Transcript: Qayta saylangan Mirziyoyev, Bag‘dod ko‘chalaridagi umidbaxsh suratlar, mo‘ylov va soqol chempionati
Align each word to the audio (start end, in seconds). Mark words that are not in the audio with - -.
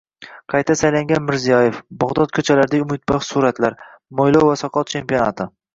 Qayta 0.53 0.75
saylangan 0.79 1.21
Mirziyoyev, 1.27 1.77
Bag‘dod 2.05 2.35
ko‘chalaridagi 2.39 2.89
umidbaxsh 2.89 3.33
suratlar, 3.37 3.81
mo‘ylov 4.23 4.49
va 4.53 4.61
soqol 4.67 4.93
chempionati 4.97 5.55